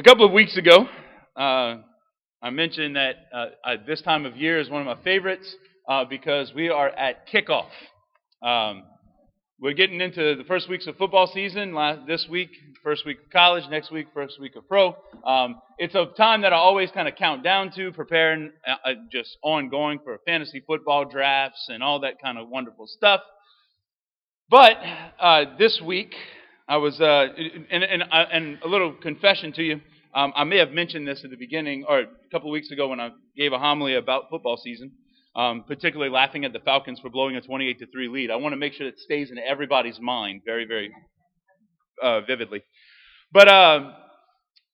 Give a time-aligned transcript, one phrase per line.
[0.00, 0.88] A couple of weeks ago,
[1.36, 1.76] uh,
[2.40, 5.54] I mentioned that uh, uh, this time of year is one of my favorites
[5.86, 7.68] uh, because we are at kickoff.
[8.42, 8.84] Um,
[9.60, 11.74] we're getting into the first weeks of football season.
[11.74, 12.48] Last, this week,
[12.82, 13.64] first week of college.
[13.68, 14.96] Next week, first week of pro.
[15.22, 18.92] Um, it's a time that I always kind of count down to, preparing uh, uh,
[19.12, 23.20] just ongoing for fantasy football drafts and all that kind of wonderful stuff.
[24.48, 24.78] But
[25.58, 26.14] this week,
[26.70, 27.26] I was, uh,
[27.72, 29.80] and, and, uh, and, a little confession to you.
[30.14, 32.86] Um, I may have mentioned this at the beginning, or a couple of weeks ago
[32.86, 34.92] when I gave a homily about football season,
[35.34, 38.30] um, particularly laughing at the Falcons for blowing a 28 to 3 lead.
[38.30, 40.92] I want to make sure it stays in everybody's mind very, very
[42.00, 42.62] uh, vividly.
[43.32, 43.90] But uh,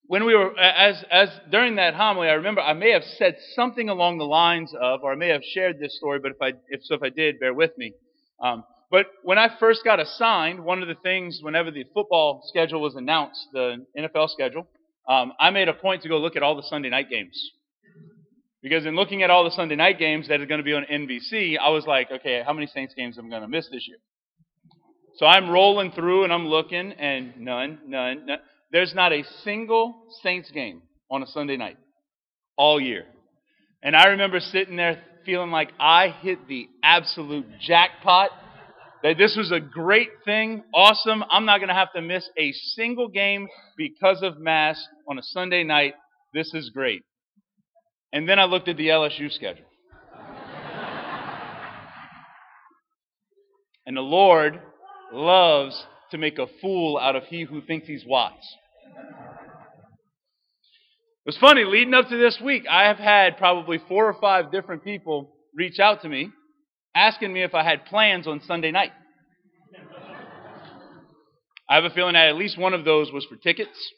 [0.06, 3.88] when we were, as, as during that homily, I remember I may have said something
[3.88, 6.80] along the lines of, or I may have shared this story, but if I, if
[6.84, 7.95] so, if I did, bear with me.
[8.42, 12.80] Um, but when I first got assigned, one of the things, whenever the football schedule
[12.80, 14.66] was announced, the NFL schedule,
[15.09, 17.50] um, I made a point to go look at all the Sunday night games.
[18.62, 20.84] Because in looking at all the Sunday night games that are going to be on
[20.90, 23.87] NBC, I was like, okay, how many Saints games am I going to miss this
[23.87, 23.98] year?
[25.16, 28.38] So I'm rolling through and I'm looking, and none, none, none.
[28.71, 31.76] There's not a single Saints game on a Sunday night
[32.56, 33.04] all year.
[33.82, 38.30] And I remember sitting there feeling like I hit the absolute jackpot
[39.07, 41.23] that this was a great thing, awesome.
[41.30, 45.23] I'm not going to have to miss a single game because of Mass on a
[45.23, 45.95] Sunday night.
[46.35, 47.04] This is great.
[48.12, 49.65] And then I looked at the LSU schedule.
[53.87, 54.60] and the Lord
[55.12, 58.32] loves to make a fool out of he who thinks he's wise.
[61.24, 64.50] It was funny, leading up to this week, I have had probably four or five
[64.50, 66.32] different people reach out to me
[66.97, 68.91] asking me if I had plans on Sunday night.
[71.69, 73.93] I have a feeling that at least one of those was for tickets.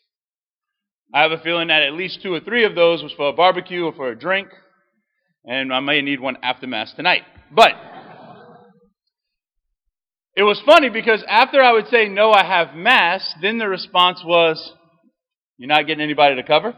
[1.14, 3.32] I have a feeling that at least two or three of those was for a
[3.32, 4.48] barbecue or for a drink.
[5.44, 7.22] And I may need one after Mass tonight.
[7.54, 7.72] But
[10.34, 14.22] it was funny because after I would say, no, I have Mass, then the response
[14.24, 14.72] was,
[15.56, 16.74] you're not getting anybody to cover?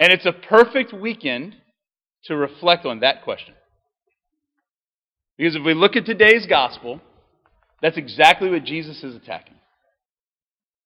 [0.00, 1.56] and it's a perfect weekend
[2.26, 3.54] to reflect on that question.
[5.36, 7.00] Because if we look at today's gospel,
[7.82, 9.54] that's exactly what Jesus is attacking.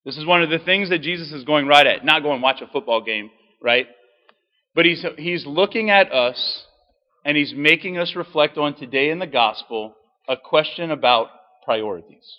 [0.04, 2.04] This is one of the things that Jesus is going right at.
[2.04, 3.30] Not going watch a football game,
[3.62, 3.86] right?
[4.74, 6.64] But he's, he's looking at us
[7.24, 9.94] and he's making us reflect on today in the gospel
[10.28, 11.28] a question about
[11.64, 12.38] priorities.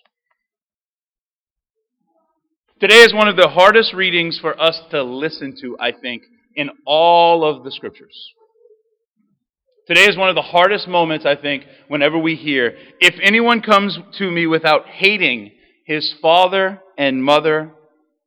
[2.79, 6.23] Today is one of the hardest readings for us to listen to, I think,
[6.55, 8.33] in all of the scriptures.
[9.87, 13.97] Today is one of the hardest moments, I think, whenever we hear, if anyone comes
[14.19, 15.51] to me without hating
[15.85, 17.71] his father and mother,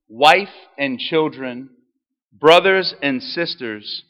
[0.08, 1.70] wife and children,
[2.32, 4.02] brothers and sisters,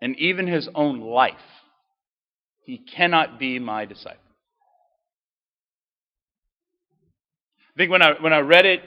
[0.00, 1.34] and even his own life,
[2.64, 4.20] he cannot be my disciple.
[7.74, 8.80] I think when I, when I read it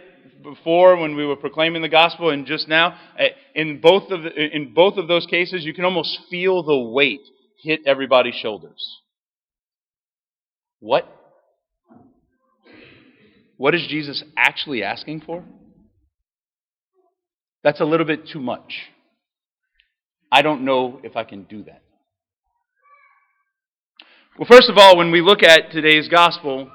[0.43, 4.73] before, when we were proclaiming the gospel, and just now, eh, in both of, in
[4.73, 7.21] both of those cases, you can almost feel the weight
[7.61, 9.01] hit everybody's shoulders.
[10.79, 11.07] What?
[13.57, 15.43] What is Jesus actually asking for?
[17.63, 18.73] That's a little bit too much.
[20.31, 21.83] I don't know if I can do that.
[24.39, 26.71] Well, first of all, when we look at today's gospel,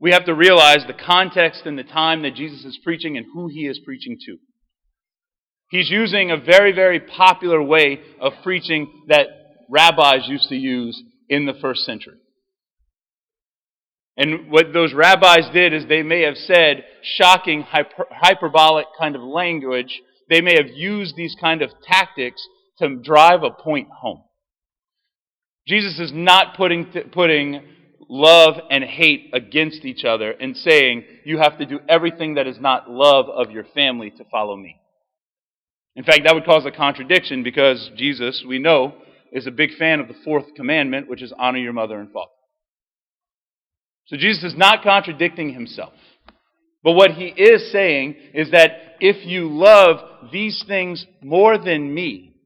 [0.00, 3.48] we have to realize the context and the time that Jesus is preaching and who
[3.48, 4.36] he is preaching to.
[5.70, 11.46] He's using a very, very popular way of preaching that rabbis used to use in
[11.46, 12.18] the first century.
[14.16, 19.22] And what those rabbis did is they may have said shocking, hyper, hyperbolic kind of
[19.22, 20.00] language.
[20.30, 22.46] They may have used these kind of tactics
[22.78, 24.22] to drive a point home.
[25.66, 27.62] Jesus is not putting, putting
[28.08, 32.60] love and hate against each other and saying you have to do everything that is
[32.60, 34.76] not love of your family to follow me.
[35.96, 38.94] In fact, that would cause a contradiction because Jesus, we know,
[39.34, 42.30] is a big fan of the fourth commandment, which is honor your mother and father.
[44.06, 45.92] So Jesus is not contradicting himself.
[46.84, 48.70] But what he is saying is that
[49.00, 52.36] if you love these things more than me,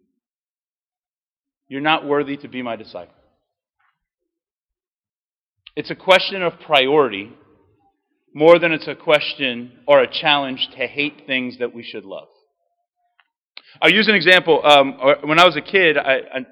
[1.69, 3.15] you're not worthy to be my disciple.
[5.77, 7.33] It's a question of priority
[8.33, 12.29] more than it's a question or a challenge to hate things that we should love.
[13.83, 14.65] I'll use an example.
[14.65, 16.47] Um, when I was a kid, I,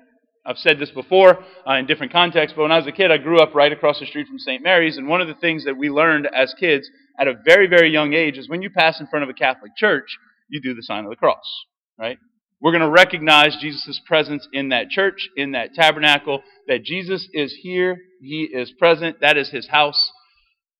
[0.46, 3.18] I've said this before uh, in different contexts, but when I was a kid, I
[3.18, 4.62] grew up right across the street from St.
[4.62, 6.88] Mary's, and one of the things that we learned as kids
[7.18, 9.72] at a very, very young age is when you pass in front of a Catholic
[9.76, 10.16] church,
[10.48, 11.64] you do the sign of the cross,
[11.98, 12.18] right?
[12.60, 17.58] We're going to recognize Jesus' presence in that church, in that tabernacle, that Jesus is
[17.62, 20.10] here, He is present, that is His house.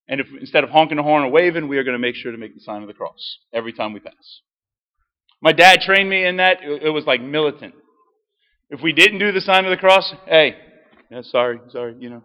[0.07, 2.31] And if instead of honking a horn or waving, we are going to make sure
[2.31, 4.41] to make the sign of the cross every time we pass.
[5.41, 6.59] My dad trained me in that.
[6.63, 7.75] It was like militant.
[8.69, 10.55] If we didn't do the sign of the cross, hey,
[11.09, 12.21] yeah, sorry, sorry, you know.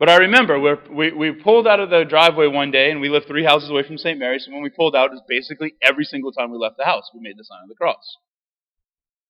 [0.00, 3.28] But I remember we we pulled out of the driveway one day, and we lived
[3.28, 4.18] three houses away from St.
[4.18, 4.46] Mary's.
[4.46, 7.08] And when we pulled out, it was basically every single time we left the house,
[7.14, 8.16] we made the sign of the cross.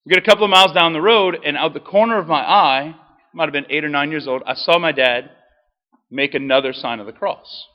[0.07, 2.41] We get a couple of miles down the road, and out the corner of my
[2.41, 2.95] eye,
[3.35, 5.31] might have been eight or nine years old, I saw my dad
[6.11, 7.67] make another sign of the cross.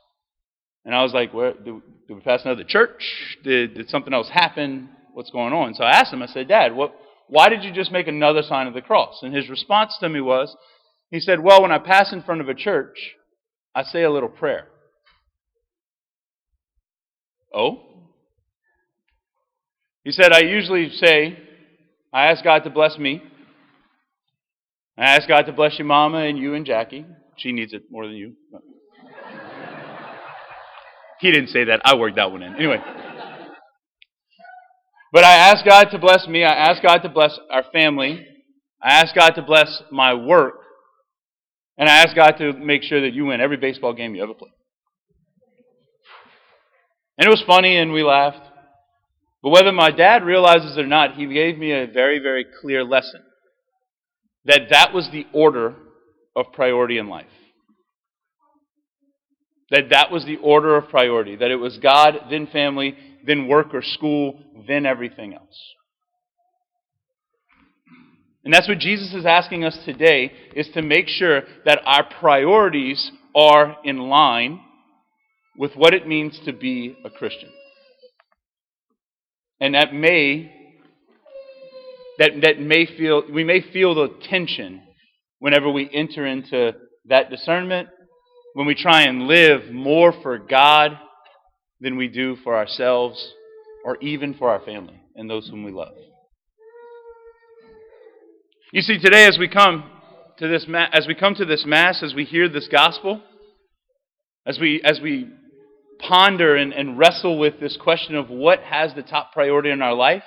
[0.83, 1.75] And I was like, Where, did,
[2.07, 3.37] did we pass another church?
[3.43, 4.89] Did, did something else happen?
[5.13, 5.75] What's going on?
[5.75, 6.95] So I asked him, I said, Dad, what,
[7.29, 9.19] why did you just make another sign of the cross?
[9.21, 10.56] And his response to me was,
[11.12, 13.15] he said, Well, when I pass in front of a church,
[13.75, 14.68] I say a little prayer.
[17.53, 17.83] Oh?
[20.03, 21.38] He said, I usually say,
[22.13, 23.21] I ask God to bless me.
[24.97, 27.06] I ask God to bless your mama and you and Jackie.
[27.38, 28.33] She needs it more than you.
[31.19, 31.81] he didn't say that.
[31.83, 32.56] I worked that one in.
[32.56, 32.81] Anyway.
[35.12, 36.44] But I ask God to bless me.
[36.44, 38.25] I ask God to bless our family.
[38.81, 40.56] I ask God to bless my work.
[41.77, 44.33] And I ask God to make sure that you win every baseball game you ever
[44.33, 44.50] play.
[47.18, 48.45] And it was funny and we laughed.
[49.42, 52.83] But whether my dad realizes it or not, he gave me a very, very clear
[52.83, 53.21] lesson
[54.45, 55.75] that that was the order
[56.36, 57.25] of priority in life.
[59.69, 61.35] That that was the order of priority.
[61.35, 65.73] That it was God, then family, then work or school, then everything else.
[68.45, 73.11] And that's what Jesus is asking us today is to make sure that our priorities
[73.35, 74.61] are in line
[75.57, 77.49] with what it means to be a Christian.
[79.59, 80.53] And that may
[82.19, 84.81] that, that may feel we may feel the tension
[85.39, 86.73] whenever we enter into
[87.05, 87.89] that discernment,
[88.57, 90.98] when we try and live more for God
[91.80, 93.36] than we do for ourselves
[93.86, 95.94] or even for our family and those whom we love.
[98.74, 99.88] You see, today as we come
[100.39, 103.21] to this ma- as we come to this mass, as we hear this gospel,
[104.44, 105.30] as we as we
[106.00, 109.94] ponder and, and wrestle with this question of what has the top priority in our
[109.94, 110.24] life,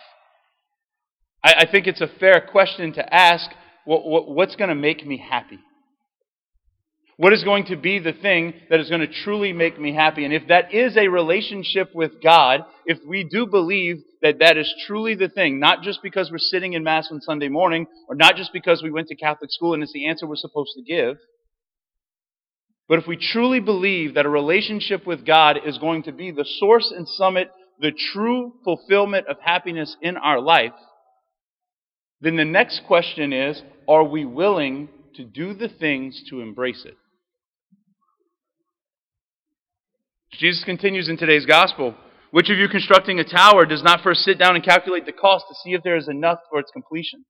[1.44, 3.50] I, I think it's a fair question to ask:
[3.85, 5.59] what, what, what's going to make me happy?
[7.20, 10.25] What is going to be the thing that is going to truly make me happy?
[10.25, 14.75] And if that is a relationship with God, if we do believe that that is
[14.87, 18.37] truly the thing, not just because we're sitting in Mass on Sunday morning, or not
[18.37, 21.19] just because we went to Catholic school and it's the answer we're supposed to give,
[22.88, 26.46] but if we truly believe that a relationship with God is going to be the
[26.58, 27.50] source and summit,
[27.81, 30.72] the true fulfillment of happiness in our life,
[32.22, 36.96] then the next question is are we willing to do the things to embrace it?
[40.32, 41.94] Jesus continues in today's gospel.
[42.31, 45.47] Which of you constructing a tower does not first sit down and calculate the cost
[45.49, 47.25] to see if there is enough for its completion?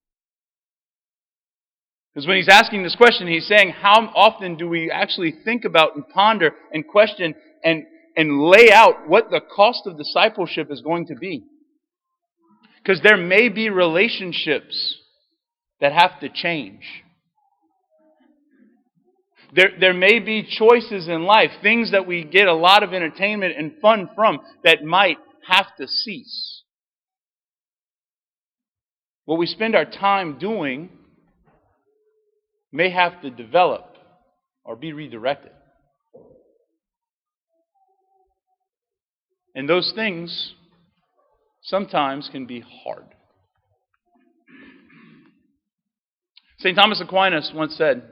[2.13, 5.95] Because when he's asking this question, he's saying, How often do we actually think about
[5.95, 7.85] and ponder and question and,
[8.17, 11.45] and lay out what the cost of discipleship is going to be?
[12.83, 14.99] Because there may be relationships
[15.81, 16.83] that have to change.
[19.53, 23.55] There, there may be choices in life, things that we get a lot of entertainment
[23.57, 26.63] and fun from, that might have to cease.
[29.25, 30.91] What we spend our time doing
[32.73, 33.97] may have to develop
[34.65, 35.53] or be redirected.
[39.55, 40.55] And those things
[41.63, 43.07] sometimes can be hard.
[46.59, 46.77] St.
[46.77, 48.03] Thomas Aquinas once said,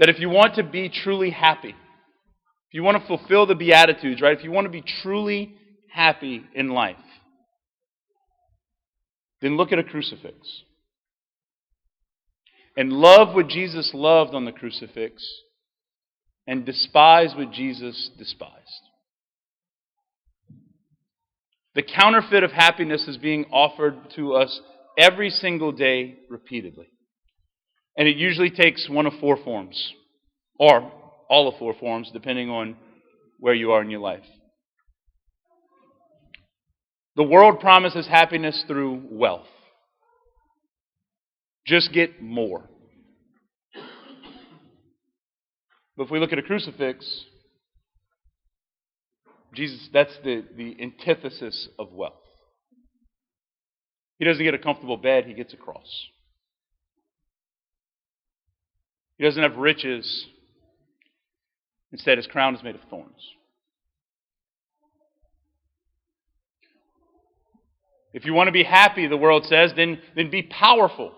[0.00, 4.20] that if you want to be truly happy, if you want to fulfill the Beatitudes,
[4.20, 4.36] right?
[4.36, 5.54] If you want to be truly
[5.92, 6.96] happy in life,
[9.42, 10.62] then look at a crucifix.
[12.76, 15.22] And love what Jesus loved on the crucifix,
[16.46, 18.54] and despise what Jesus despised.
[21.74, 24.60] The counterfeit of happiness is being offered to us
[24.96, 26.88] every single day repeatedly.
[28.00, 29.92] And it usually takes one of four forms,
[30.58, 30.90] or
[31.28, 32.76] all of four forms, depending on
[33.38, 34.24] where you are in your life.
[37.16, 39.48] The world promises happiness through wealth.
[41.66, 42.70] Just get more.
[45.94, 47.26] But if we look at a crucifix,
[49.52, 52.14] Jesus, that's the, the antithesis of wealth.
[54.18, 55.84] He doesn't get a comfortable bed, he gets a cross.
[59.20, 60.24] He doesn't have riches.
[61.92, 63.20] Instead, his crown is made of thorns.
[68.14, 71.12] If you want to be happy, the world says, then, then be powerful.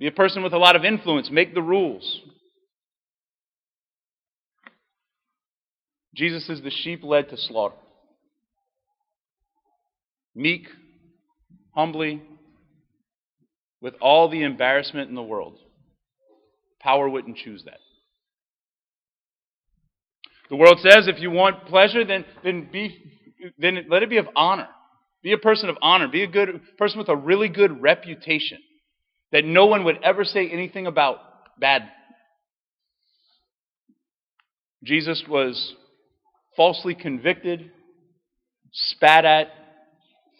[0.00, 1.30] Be a person with a lot of influence.
[1.30, 2.20] Make the rules.
[6.16, 7.76] Jesus is the sheep led to slaughter.
[10.34, 10.66] Meek,
[11.76, 12.24] humbly,
[13.80, 15.60] with all the embarrassment in the world.
[16.86, 17.80] Power wouldn't choose that.
[20.50, 22.96] The world says if you want pleasure, then, then, be,
[23.58, 24.68] then let it be of honor.
[25.20, 26.06] Be a person of honor.
[26.06, 28.58] Be a good person with a really good reputation
[29.32, 31.18] that no one would ever say anything about
[31.58, 31.90] bad.
[34.84, 35.74] Jesus was
[36.56, 37.72] falsely convicted,
[38.72, 39.48] spat at,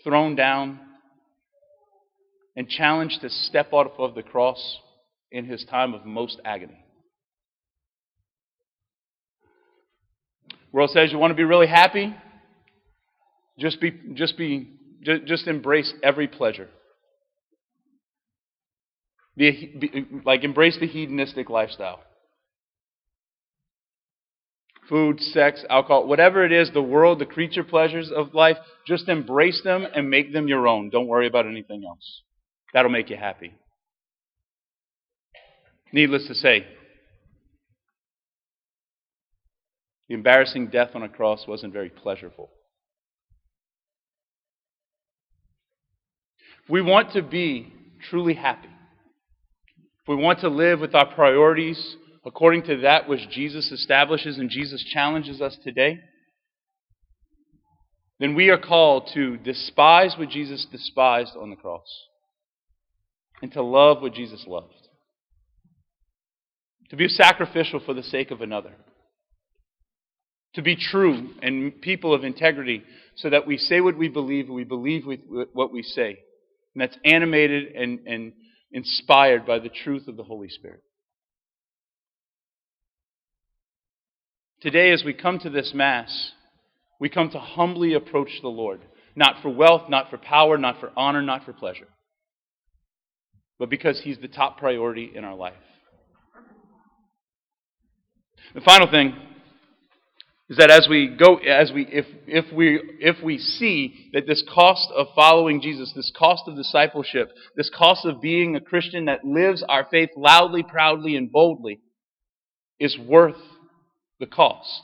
[0.04, 0.78] thrown down,
[2.54, 4.78] and challenged to step off of the cross
[5.30, 6.84] in his time of most agony.
[10.72, 12.14] World says you want to be really happy?
[13.58, 14.70] Just be, just be,
[15.02, 16.68] just, embrace every pleasure.
[19.36, 22.00] Be, be, like embrace the hedonistic lifestyle.
[24.88, 28.56] Food, sex, alcohol, whatever it is, the world, the creature pleasures of life,
[28.86, 30.90] just embrace them and make them your own.
[30.90, 32.22] Don't worry about anything else.
[32.72, 33.54] That'll make you happy.
[35.96, 36.66] Needless to say,
[40.10, 42.50] the embarrassing death on a cross wasn't very pleasurable.
[46.64, 47.72] If we want to be
[48.10, 53.72] truly happy, if we want to live with our priorities according to that which Jesus
[53.72, 56.00] establishes and Jesus challenges us today,
[58.20, 61.88] then we are called to despise what Jesus despised on the cross
[63.40, 64.85] and to love what Jesus loved.
[66.90, 68.72] To be sacrificial for the sake of another.
[70.54, 72.82] To be true and people of integrity
[73.16, 75.04] so that we say what we believe and we believe
[75.52, 76.18] what we say.
[76.74, 78.32] And that's animated and, and
[78.70, 80.82] inspired by the truth of the Holy Spirit.
[84.60, 86.32] Today, as we come to this Mass,
[86.98, 88.80] we come to humbly approach the Lord,
[89.14, 91.88] not for wealth, not for power, not for honor, not for pleasure,
[93.58, 95.54] but because He's the top priority in our life.
[98.54, 99.14] The final thing
[100.48, 104.44] is that as we go, as we, if, if we, if we see that this
[104.48, 109.24] cost of following Jesus, this cost of discipleship, this cost of being a Christian that
[109.24, 111.80] lives our faith loudly, proudly, and boldly
[112.78, 113.40] is worth
[114.20, 114.82] the cost,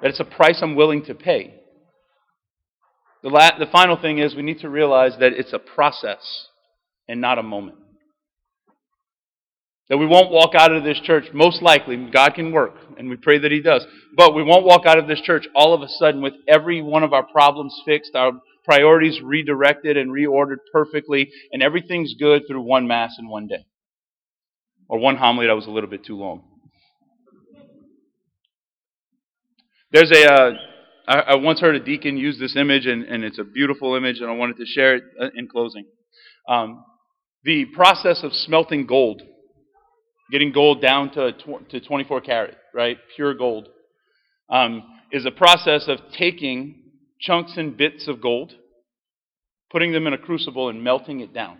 [0.00, 1.54] that it's a price I'm willing to pay.
[3.22, 6.46] The, la- the final thing is we need to realize that it's a process
[7.08, 7.78] and not a moment.
[9.90, 13.16] That we won't walk out of this church, most likely, God can work, and we
[13.16, 13.84] pray that He does.
[14.16, 17.02] But we won't walk out of this church all of a sudden with every one
[17.02, 18.32] of our problems fixed, our
[18.64, 23.66] priorities redirected and reordered perfectly, and everything's good through one Mass in one day.
[24.88, 26.44] Or one homily that was a little bit too long.
[29.90, 30.32] There's a.
[30.32, 30.52] Uh,
[31.08, 34.20] I, I once heard a deacon use this image, and, and it's a beautiful image,
[34.20, 35.86] and I wanted to share it uh, in closing.
[36.48, 36.84] Um,
[37.42, 39.22] the process of smelting gold
[40.30, 41.32] getting gold down to,
[41.70, 42.98] to 24 karat, right?
[43.16, 43.68] Pure gold,
[44.48, 44.82] um,
[45.12, 46.76] is a process of taking
[47.20, 48.52] chunks and bits of gold,
[49.70, 51.58] putting them in a crucible, and melting it down.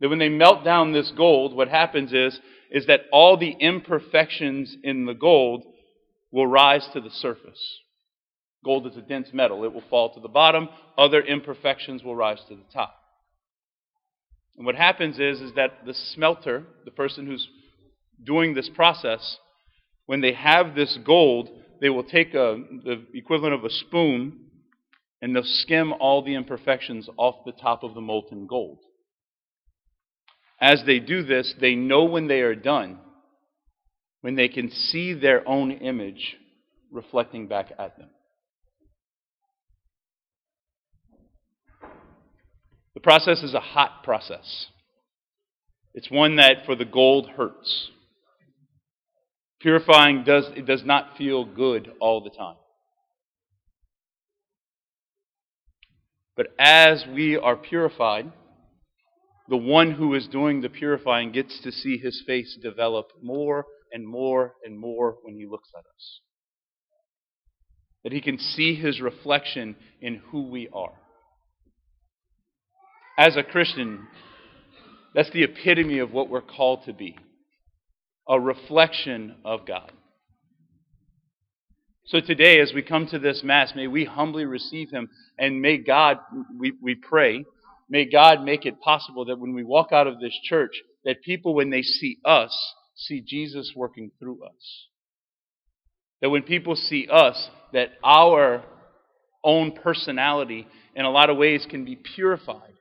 [0.00, 2.38] That when they melt down this gold, what happens is,
[2.70, 5.64] is that all the imperfections in the gold
[6.32, 7.78] will rise to the surface.
[8.64, 12.40] Gold is a dense metal, it will fall to the bottom, other imperfections will rise
[12.48, 12.94] to the top.
[14.56, 17.48] And what happens is, is that the smelter, the person who's
[18.22, 19.38] doing this process,
[20.06, 21.48] when they have this gold,
[21.80, 24.38] they will take a, the equivalent of a spoon
[25.20, 28.78] and they'll skim all the imperfections off the top of the molten gold.
[30.60, 32.98] As they do this, they know when they are done,
[34.20, 36.36] when they can see their own image
[36.90, 38.10] reflecting back at them.
[43.02, 44.66] Process is a hot process.
[45.94, 47.90] It's one that for the gold hurts.
[49.60, 52.56] Purifying does it does not feel good all the time.
[56.36, 58.32] But as we are purified,
[59.48, 64.06] the one who is doing the purifying gets to see his face develop more and
[64.06, 66.20] more and more when he looks at us.
[68.02, 70.94] That he can see his reflection in who we are.
[73.18, 74.06] As a Christian,
[75.14, 77.16] that's the epitome of what we're called to be
[78.28, 79.90] a reflection of God.
[82.06, 85.78] So today, as we come to this Mass, may we humbly receive Him and may
[85.78, 86.18] God,
[86.56, 87.44] we, we pray,
[87.88, 90.70] may God make it possible that when we walk out of this church,
[91.04, 94.86] that people, when they see us, see Jesus working through us.
[96.20, 98.62] That when people see us, that our
[99.42, 102.71] own personality, in a lot of ways, can be purified.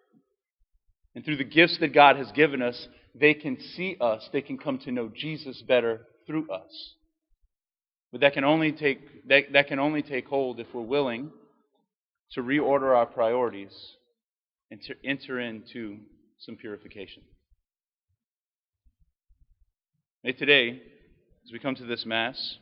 [1.15, 4.57] And through the gifts that God has given us, they can see us, they can
[4.57, 6.93] come to know Jesus better through us.
[8.11, 11.31] But that can only take, that, that can only take hold if we're willing
[12.33, 13.73] to reorder our priorities
[14.69, 15.97] and to enter into
[16.39, 17.23] some purification.
[20.23, 20.81] May today,
[21.45, 22.57] as we come to this Mass,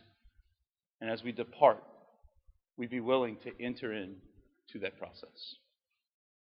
[1.01, 1.83] and as we depart,
[2.77, 5.55] we be willing to enter into that process.